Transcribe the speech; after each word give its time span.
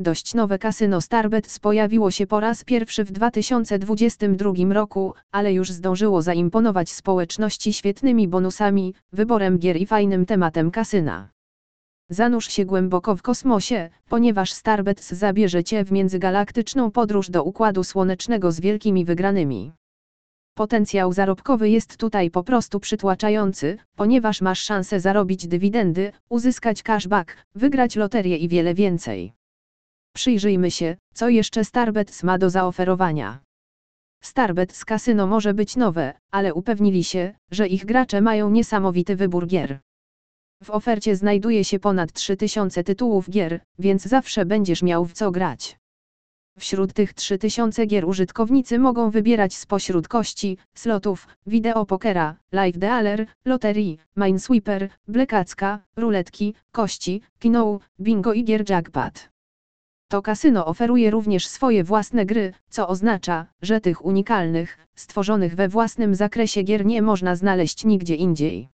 Dość 0.00 0.34
nowe 0.34 0.58
kasyno 0.58 1.00
Starbets 1.00 1.58
pojawiło 1.58 2.10
się 2.10 2.26
po 2.26 2.40
raz 2.40 2.64
pierwszy 2.64 3.04
w 3.04 3.12
2022 3.12 4.52
roku, 4.70 5.14
ale 5.32 5.52
już 5.52 5.70
zdążyło 5.70 6.22
zaimponować 6.22 6.90
społeczności 6.90 7.72
świetnymi 7.72 8.28
bonusami, 8.28 8.94
wyborem 9.12 9.58
gier 9.58 9.76
i 9.76 9.86
fajnym 9.86 10.26
tematem 10.26 10.70
kasyna. 10.70 11.28
Zanurz 12.10 12.48
się 12.48 12.64
głęboko 12.64 13.16
w 13.16 13.22
kosmosie, 13.22 13.90
ponieważ 14.08 14.52
Starbets 14.52 15.12
zabierze 15.12 15.64
Cię 15.64 15.84
w 15.84 15.92
międzygalaktyczną 15.92 16.90
podróż 16.90 17.30
do 17.30 17.44
Układu 17.44 17.84
Słonecznego 17.84 18.52
z 18.52 18.60
wielkimi 18.60 19.04
wygranymi. 19.04 19.72
Potencjał 20.54 21.12
zarobkowy 21.12 21.70
jest 21.70 21.96
tutaj 21.96 22.30
po 22.30 22.44
prostu 22.44 22.80
przytłaczający, 22.80 23.78
ponieważ 23.96 24.40
masz 24.40 24.60
szansę 24.60 25.00
zarobić 25.00 25.46
dywidendy, 25.46 26.12
uzyskać 26.28 26.82
cashback, 26.82 27.36
wygrać 27.54 27.96
loterię 27.96 28.36
i 28.36 28.48
wiele 28.48 28.74
więcej. 28.74 29.37
Przyjrzyjmy 30.14 30.70
się, 30.70 30.96
co 31.14 31.28
jeszcze 31.28 31.64
Starbets 31.64 32.22
ma 32.22 32.38
do 32.38 32.50
zaoferowania. 32.50 33.40
Starbets 34.22 34.84
Casino 34.84 35.26
może 35.26 35.54
być 35.54 35.76
nowe, 35.76 36.14
ale 36.30 36.54
upewnili 36.54 37.04
się, 37.04 37.34
że 37.50 37.68
ich 37.68 37.84
gracze 37.84 38.20
mają 38.20 38.50
niesamowity 38.50 39.16
wybór 39.16 39.46
gier. 39.46 39.80
W 40.62 40.70
ofercie 40.70 41.16
znajduje 41.16 41.64
się 41.64 41.78
ponad 41.78 42.12
3000 42.12 42.84
tytułów 42.84 43.30
gier, 43.30 43.60
więc 43.78 44.02
zawsze 44.02 44.46
będziesz 44.46 44.82
miał 44.82 45.04
w 45.04 45.12
co 45.12 45.30
grać. 45.30 45.78
Wśród 46.58 46.92
tych 46.92 47.14
3000 47.14 47.86
gier 47.86 48.04
użytkownicy 48.04 48.78
mogą 48.78 49.10
wybierać 49.10 49.56
spośród 49.56 50.08
kości, 50.08 50.58
slotów, 50.74 51.28
wideopokera, 51.46 52.36
live 52.52 52.78
dealer, 52.78 53.26
loterii, 53.44 53.98
minesweeper, 54.16 54.88
blekacka, 55.08 55.80
ruletki, 55.96 56.54
kości, 56.72 57.22
kinoł, 57.38 57.80
bingo 58.00 58.32
i 58.32 58.44
gier 58.44 58.70
jackpot. 58.70 59.28
To 60.10 60.22
kasyno 60.22 60.66
oferuje 60.66 61.10
również 61.10 61.46
swoje 61.46 61.84
własne 61.84 62.26
gry, 62.26 62.52
co 62.70 62.88
oznacza, 62.88 63.46
że 63.62 63.80
tych 63.80 64.04
unikalnych, 64.04 64.78
stworzonych 64.94 65.54
we 65.54 65.68
własnym 65.68 66.14
zakresie 66.14 66.62
gier 66.62 66.86
nie 66.86 67.02
można 67.02 67.36
znaleźć 67.36 67.84
nigdzie 67.84 68.14
indziej. 68.14 68.68